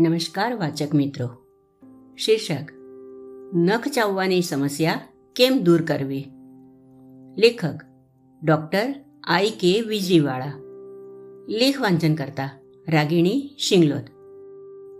નમસ્કાર 0.00 0.56
વાચક 0.56 0.94
મિત્રો. 0.94 1.26
શીર્ષક, 2.16 2.72
નખ 3.54 3.88
ચાવવાની 3.88 4.42
સમસ્યા 4.42 5.00
કેમ 5.36 5.58
દૂર 5.62 5.82
કરવી? 5.82 6.30
લેખક, 7.38 7.74
ડોક્ટર 8.42 8.94
આઈ 9.24 9.50
કે 9.50 9.80
વીજળીવાળા 9.80 10.52
લેખ 11.48 11.80
વાંચન 11.80 12.14
કરતા 12.14 12.50
રાગીણી 12.88 13.50
શિંગલોદ 13.58 14.02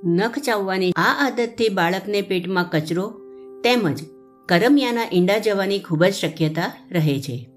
નખ 0.04 0.38
ચાવવાની 0.38 0.90
આ 0.90 1.16
આદતથી 1.18 1.68
બાળકને 1.68 2.22
પેટમાં 2.22 2.70
કચરો 2.70 3.12
તેમજ 3.64 4.00
કરમિયાના 4.48 5.08
ઈંડા 5.12 5.38
જવાની 5.38 5.78
ખૂબ 5.78 6.04
જ 6.04 6.12
શક્યતા 6.12 6.72
રહે 6.90 7.20
છે. 7.20 7.50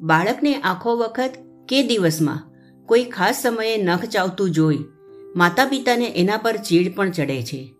બાળકને 0.00 0.54
આખો 0.54 0.96
વખત 0.96 1.30
કે 1.68 1.82
દિવસમાં 1.82 2.50
કોઈ 2.86 3.04
ખાસ 3.04 3.42
સમયે 3.42 3.82
નખ 3.82 4.04
ચાવતું 4.04 4.50
જોઈ 4.50 4.78
માતા 5.36 5.64
પિતાને 5.64 6.04
એના 6.04 6.36
પર 6.36 6.56
ચીડ 6.56 6.94
પણ 6.94 7.10
ચડે 7.10 7.42
છે. 7.42 7.74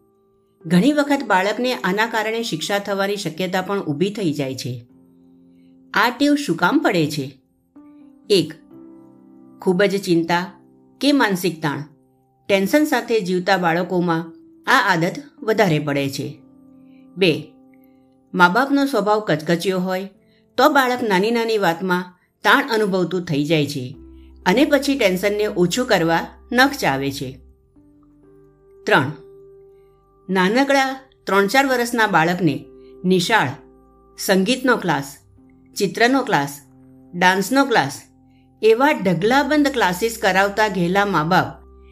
ઘણી 0.66 0.92
વખત 0.92 1.24
બાળકને 1.26 1.74
આના 1.74 2.06
કારણે 2.06 2.42
શિક્ષા 2.42 2.78
થવાની 2.78 3.16
શક્યતા 3.16 3.62
પણ 3.62 3.80
ઊભી 3.80 4.10
થઈ 4.10 4.32
જાય 4.32 4.54
છે. 4.54 4.86
આ 5.94 6.10
ટેવ 6.10 6.34
શું 6.34 6.56
કામ 6.56 6.78
પડે 6.78 7.06
છે? 7.10 7.40
એક, 8.30 8.54
ખૂબ 9.62 9.82
જ 9.82 10.02
ચિંતા 10.02 10.52
કે 11.00 11.12
માનસિક 11.12 11.62
તાણ. 11.62 11.82
ટેન્શન 12.48 12.84
સાથે 12.84 13.20
જીવતા 13.20 13.56
બાળકોમાં 13.56 14.32
આ 14.70 14.92
આદત 14.92 15.12
વધારે 15.42 15.78
પડે 15.78 16.10
છે. 16.10 16.38
બે 17.16 17.52
મા 18.34 18.48
બાપનો 18.48 18.86
સ્વભાવ 18.86 19.20
કચકચ્યો 19.20 19.80
હોય 19.80 20.08
તો 20.56 20.68
બાળક 20.68 21.02
નાની 21.02 21.30
નાની 21.30 21.58
વાતમાં 21.58 22.18
તાણ 22.44 22.68
અનુભવતું 22.70 23.24
થઈ 23.24 23.44
જાય 23.44 23.66
છે 23.66 23.96
અને 24.46 24.64
પછી 24.64 24.98
ટેન્શનને 24.98 25.46
ઓછું 25.46 25.86
કરવા 25.86 26.26
નખ 26.52 26.72
ચાવે 26.72 27.10
છે. 27.10 27.39
ત્રણ. 28.90 29.10
નાનકડા 30.28 31.00
ત્રણ 31.26 31.46
ચાર 31.46 31.66
વર્ષના 31.66 32.06
બાળકને 32.06 32.64
નિશાળ, 33.04 33.50
સંગીતનો 34.18 34.76
ક્લાસ, 34.76 35.18
ચિત્રનો 35.76 36.22
ક્લાસ, 36.22 36.60
ડાન્સનો 37.14 37.64
ક્લાસ 37.64 38.02
એવા 38.62 38.92
ઢગલાબંધ 38.92 39.68
ક્લાસીસ 39.68 40.18
કરાવતા 40.18 40.68
ઘેલા 40.68 41.04
મા 41.04 41.24
બાપ 41.24 41.48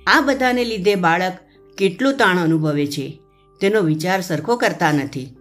આ 0.07 0.21
બધાને 0.21 0.65
લીધે 0.65 0.95
બાળક 0.95 1.39
કેટલું 1.79 2.17
તાણ 2.17 2.39
અનુભવે 2.39 2.87
છે 2.87 3.21
તેનો 3.61 3.81
વિચાર 3.81 4.21
સરખો 4.21 4.57
કરતા 4.57 4.93
નથી. 4.93 5.37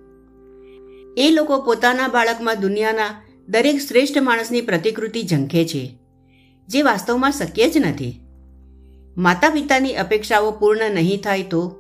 એ 1.18 1.32
લોકો 1.32 1.62
પોતાના 1.62 2.08
બાળકમાં 2.08 2.62
દુનિયાના 2.62 3.24
દરેક 3.48 3.78
શ્રેષ્ઠ 3.78 4.18
માણસની 4.18 4.62
પ્રતિકૃતિ 4.62 5.24
ઝંખે 5.24 5.66
છે, 5.66 5.98
જે 6.70 6.82
વાસ્તવમાં 6.82 7.32
શક્ય 7.32 7.70
જ 7.70 7.78
નથી. 7.78 8.27
માતા 9.18 9.50
પિતાની 9.50 9.96
અપેક્ષાઓ 9.96 10.52
પૂર્ણ 10.52 10.92
નહીં 10.92 11.22
થાય 11.22 11.44
તો? 11.44 11.80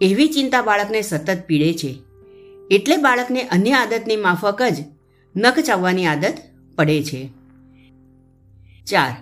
એવી 0.00 0.26
ચિંતા 0.26 0.62
બાળકને 0.62 1.02
સતત 1.02 1.38
પીડે 1.46 1.74
છે. 1.74 1.98
એટલે 2.70 2.96
બાળકને 2.96 3.42
અન્ય 3.42 3.72
આદતની 3.72 4.16
માફક 4.16 4.62
જ 4.62 4.76
નખ 5.36 5.58
ચાવવાની 5.58 6.06
આદત 6.06 6.34
પડે 6.76 7.02
છે. 7.02 7.30
ચાર. 8.86 9.16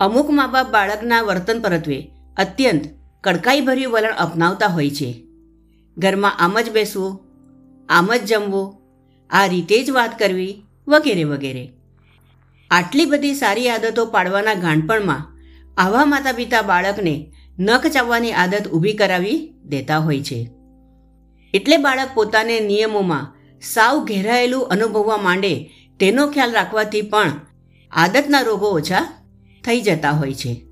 અમુક 0.00 0.30
મા 0.30 0.46
બાપ 0.46 0.70
બાળકના 0.70 1.22
વર્તન 1.22 1.60
પરત્વે 1.60 2.10
અત્યંત 2.36 2.82
કડકાઈભર્યું 3.20 3.92
વલણ 3.92 4.12
અપનાવતા 4.12 4.66
હોય 4.66 4.90
છે. 4.90 5.22
ઘરમાં 5.98 6.38
આમ 6.38 6.60
જ 6.60 6.70
બેસવું, 6.70 7.20
આમ 7.88 8.14
જ 8.14 8.24
જમવું, 8.24 8.74
આ 9.30 9.46
રીતે 9.46 9.84
જ 9.84 9.90
વાત 9.90 10.18
કરવી 10.18 10.62
વગેરે 10.88 11.24
વગેરે. 11.24 11.72
આટલી 12.70 13.04
બધી 13.04 13.34
સારી 13.34 13.68
આદતો 13.68 14.06
પાડવાના 14.06 14.54
ગાણપણમાં 14.54 15.35
આવા 15.76 16.04
માતા 16.04 16.32
પિતા 16.32 16.62
બાળકને 16.62 17.32
નખ 17.58 17.86
ચાવવાની 17.86 18.32
આદત 18.32 18.68
ઊભી 18.68 18.92
કરાવી 18.92 19.54
દેતા 19.64 19.98
હોય 19.98 20.20
છે. 20.20 20.50
એટલે 21.54 21.76
બાળક 21.76 22.08
પોતાને 22.14 22.60
નિયમોમાં 22.60 23.34
સાવ 23.62 24.04
ઘેરાયેલું 24.04 24.66
અનુભવવા 24.66 25.16
માંડે 25.16 25.70
તેનો 26.00 26.30
ખ્યાલ 26.30 26.52
રાખવાથી 26.52 27.02
પણ 27.02 27.32
આદતના 27.90 28.40
રોગો 28.40 28.66
ઓછા 28.66 29.08
થઈ 29.64 29.80
જતા 29.80 30.10
હોય 30.10 30.34
છે. 30.34 30.66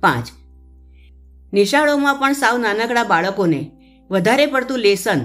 પાંચ. 0.00 0.26
નિશાળોમાં 1.52 2.14
પણ 2.16 2.32
સાવ 2.32 2.58
નાનકડા 2.58 3.04
બાળકોને 3.04 3.70
વધારે 4.10 4.46
પડતું 4.46 4.78
લેસન 4.78 5.18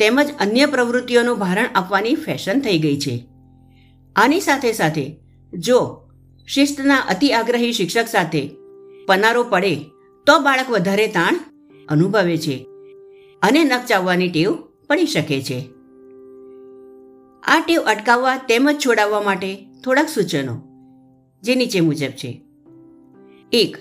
તેમજ 0.00 0.30
અન્ય 0.40 0.66
પ્રવૃત્તિઓનું 0.66 1.38
ભારણ 1.38 1.66
આપવાની 1.74 2.14
ફેશન 2.14 2.60
થઈ 2.60 2.78
ગઈ 2.78 2.98
છે. 3.00 3.26
આની 4.16 4.40
સાથે 4.40 4.72
સાથે 4.72 5.16
જો 5.52 6.03
શિસ્તના 6.48 6.96
અતિ 6.96 7.32
આગ્રહી 7.32 7.72
શિક્ષક 7.72 8.06
સાથે 8.06 8.56
પનારો 9.06 9.44
પડે 9.44 9.76
તો 10.26 10.38
બાળક 10.38 10.70
વધારે 10.70 11.06
તાણ 11.06 11.40
અનુભવે 11.88 12.36
છે 12.36 12.66
અને 13.42 13.64
નકચાવવાની 13.64 14.28
ટેવ 14.28 14.54
પડી 14.88 15.06
શકે 15.06 15.42
છે. 15.42 15.70
આ 17.42 17.60
ટેવ 17.66 17.82
અટકાવવા 17.82 18.36
તેમજ 18.36 18.78
છોડાવવા 18.86 19.20
માટે 19.20 19.66
થોડાક 19.84 20.08
સૂચનો 20.08 20.62
જે 21.42 21.54
નીચે 21.54 21.80
મુજબ 21.80 22.10
છે. 22.10 22.42
એક, 23.52 23.76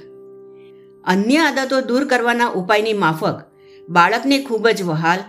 અન્ય 1.04 1.38
આદતો 1.38 1.82
દૂર 1.82 2.06
કરવાના 2.06 2.48
ઉપાયની 2.48 2.94
માફક 2.94 3.36
બાળકને 3.90 4.44
ખૂબ 4.44 4.68
જ 4.68 4.84
વહાલ, 4.84 5.20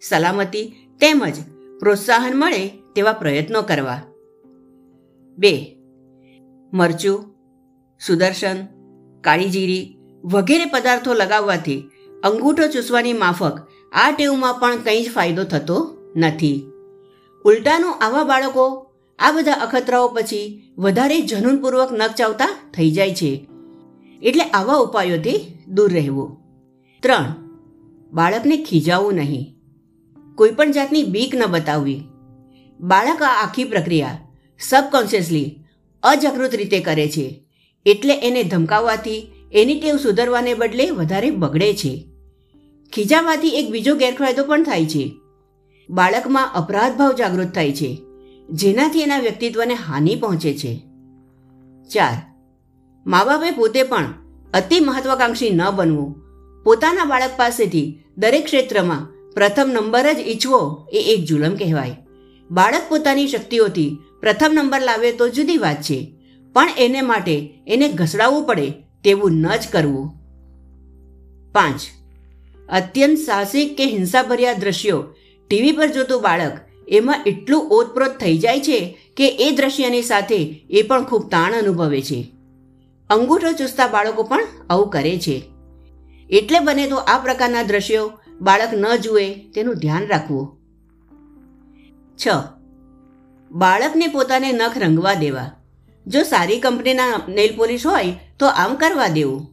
સલામતી 0.00 0.74
તેમજ 1.00 1.34
પ્રોત્સાહન 1.80 2.36
મળે 2.36 2.68
તેવા 2.68 3.12
પ્રયત્નો 3.12 3.62
કરવા. 3.62 4.02
બે 5.38 5.79
મરચું, 6.72 7.34
સુદર્શન, 8.06 8.56
કાળીજીરી 9.20 9.98
વગેરે 10.24 10.64
પદાર્થો 10.64 11.14
લગાવવાથી 11.14 11.82
અંગૂઠો 12.22 12.66
ચૂસવાની 12.66 13.12
માફક 13.12 13.68
આ 13.92 14.10
ટેવમાં 14.10 14.54
પણ 14.54 14.76
કંઈ 14.76 15.02
જ 15.02 15.10
ફાયદો 15.10 15.44
થતો 15.44 15.96
નથી. 16.16 16.62
ઉલટાનું 17.44 17.94
આવા 17.94 18.24
બાળકો 18.24 18.90
આ 19.18 19.32
બધા 19.32 19.52
અખતરાઓ 19.52 20.08
પછી 20.08 20.72
વધારે 20.78 21.20
જનૂનપૂર્વક 21.20 21.92
નખ 21.92 22.14
ચાવતા 22.14 22.48
થઈ 22.74 22.90
જાય 22.90 23.14
છે. 23.14 23.48
એટલે 24.22 24.44
આવા 24.44 24.74
ઉપાયોથી 24.74 25.58
દૂર 25.68 25.92
રહેવું. 25.92 26.36
ત્રણ, 27.02 27.34
બાળકને 28.12 28.64
ખીજાવવું 28.64 29.14
નહીં. 29.14 29.56
કોઈપણ 30.34 30.70
જાતની 30.70 31.02
બીક 31.02 31.34
ન 31.34 31.46
બતાવવી. 31.46 32.04
બાળક 32.80 33.22
આ 33.22 33.46
આખી 33.46 33.64
પ્રક્રિયા 33.64 34.18
સબકોન્શિયસલી 34.60 35.59
અજાગૃત 36.02 36.54
રીતે 36.54 36.80
કરે 36.80 37.08
છે. 37.08 37.26
એટલે 37.86 38.14
એને 38.18 38.42
ધમકાવવાથી 38.42 39.32
એની 39.52 39.80
ટેવ 39.80 39.96
સુધરવાને 39.96 40.54
બદલે 40.54 40.90
વધારે 40.90 41.30
બગડે 41.30 41.74
છે. 41.74 41.92
ખીજામાંથી 42.92 43.48
એક 43.48 43.70
બીજો 43.70 43.94
ગેરફાયદો 43.94 44.44
પણ 44.44 44.62
થાય 44.62 44.86
છે. 44.86 45.04
બાળકમાં 45.90 46.54
અપરાધ 46.54 46.96
ભાવ 46.96 47.12
જાગૃત 47.12 47.52
થાય 47.52 47.72
છે, 47.72 47.90
જેનાથી 48.50 49.00
એના 49.00 49.18
વ્યક્તિત્વને 49.18 49.74
હાનિ 49.74 50.16
પહોંચે 50.16 50.52
છે. 50.54 50.72
ચાર 51.90 52.16
મા 53.06 53.24
બાપે 53.24 53.50
પોતે 53.50 53.82
પણ 53.82 54.14
અતિ 54.54 54.80
મહત્વાકાંક્ષી 54.80 55.50
ન 55.50 55.70
બનવું. 55.70 56.14
પોતાના 56.64 57.04
બાળક 57.04 57.30
પાસેથી 57.36 57.98
દરેક 58.16 58.44
ક્ષેત્રમાં 58.44 59.06
પ્રથમ 59.34 59.70
નંબર 59.72 60.12
જ 60.12 60.18
ઈચ્છવો 60.18 60.88
એ 60.92 61.00
એક 61.12 61.24
જુલમ 61.24 61.54
કહેવાય. 61.54 61.96
બાળક 62.50 62.82
પોતાની 62.88 63.28
શક્તિઓથી 63.28 63.98
પ્રથમ 64.20 64.50
નંબર 64.52 64.80
લાવે 64.80 65.12
તો 65.12 65.28
જુદી 65.28 65.56
વાત 65.56 65.82
છે. 65.82 66.14
પણ 66.52 66.68
એને 66.78 67.00
માટે 67.00 67.62
એને 67.66 67.88
ઘસડાવવું 67.88 68.46
પડે 68.46 68.70
તેવું 69.04 69.32
ન 69.32 69.56
જ 69.56 69.68
કરવું. 69.72 70.10
પાંચ. 71.52 71.80
અત્યંત 72.68 73.18
સાહસિક 73.18 73.76
કે 73.76 73.84
હિંસાભર્યા 73.84 74.52
દ્રશ્યો. 74.52 75.04
ટીવી 75.48 75.72
પર 75.72 75.88
જોતું 75.88 76.22
બાળક 76.22 76.52
એમાં 76.88 77.24
એટલું 77.26 77.68
ઓતપ્રોત 77.70 78.10
થઈ 78.10 78.38
જાય 78.38 78.60
છે 78.60 78.98
કે 79.16 79.28
એ 79.28 79.50
દ્રશ્યની 79.50 80.02
સાથે 80.02 80.66
એ 80.70 80.82
પણ 80.82 81.04
ખૂબ 81.04 81.30
તાણ 81.30 81.52
અનુભવે 81.52 82.02
છે. 82.02 82.32
અંગૂઠો 83.10 83.52
ચૂસતા 83.52 83.86
બાળકો 83.86 84.22
પણ 84.22 84.44
આવું 84.70 84.88
કરે 84.88 85.18
છે. 85.18 85.42
એટલે 86.30 86.58
બને 86.58 86.86
તો 86.86 86.96
આ 86.96 87.18
પ્રકારના 87.18 87.62
દ્રશ્યો 87.62 88.12
બાળક 88.40 88.68
ન 88.72 88.96
જુએ 88.96 89.34
તેનું 89.34 89.74
ધ્યાન 89.74 90.06
રાખવું. 90.06 90.59
છ. 92.26 92.28
બાળકને 93.50 94.06
પોતાને 94.06 94.52
નખ 94.52 94.78
રંગવા 94.78 95.14
દેવા. 95.14 95.50
જો 96.06 96.22
સારી 96.22 96.60
કંપનીના 96.60 97.22
નેલ 97.28 97.56
પોલિશ 97.56 97.86
હોય, 97.86 98.18
તો 98.38 98.46
આમ 98.46 98.74
કરવા 98.74 99.06
દેવું. 99.06 99.46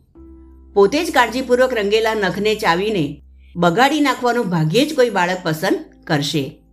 પોતે 0.74 1.04
જ 1.04 1.12
કાળજીપૂર્વક 1.12 1.74
રંગેલા 1.74 2.14
નખને 2.14 2.56
ચાવીને 2.56 3.22
બગાડી 3.56 4.00
નાખવાનું 4.00 4.50
ભાગ્યે 4.50 4.86
જ 4.86 4.96
કોઈ 4.96 5.10
બાળક 5.10 5.38
પસંદ 5.44 5.80
કરશે. 6.04 6.64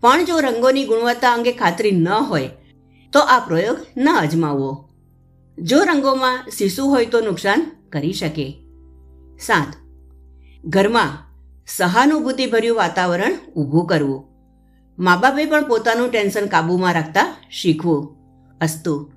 પણ 0.00 0.24
જો 0.24 0.40
રંગોની 0.40 0.84
ગુણવત્તા 0.84 1.32
અંગે 1.32 1.52
ખાતરી 1.52 1.90
ન 1.90 2.08
હોય, 2.08 2.48
તો 3.12 3.20
આ 3.20 3.38
પ્રયોગ 3.38 3.76
ન 3.96 4.08
અજમાવવો. 4.08 4.88
જો 5.58 5.84
રંગોમાં 5.84 6.46
શિશુ 6.58 6.84
હોય 6.84 7.06
તો 7.06 7.20
નુકસાન 7.20 7.72
કરી 7.92 8.12
શકે. 8.12 8.58
સાત. 9.40 9.76
ઘરમાં 10.64 11.34
સહાનુભૂતિભર્યું 11.66 12.76
વાતાવરણ 12.76 13.34
ઊભું 13.56 13.86
કરવું. 13.86 14.31
મા 14.98 15.16
બાપે 15.16 15.44
પણ 15.44 15.68
પોતાનું 15.68 16.10
ટેન્શન 16.10 16.46
કાબૂમાં 16.46 16.94
રાખતા 16.94 17.36
શીખવું. 17.50 18.16
અસ્તુ. 18.60 19.10